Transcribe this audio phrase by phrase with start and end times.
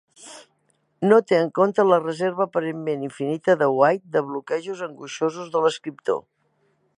[1.09, 6.23] No té en compte la reserva aparentment infinita de White de bloquejos angoixosos de l'escriptor.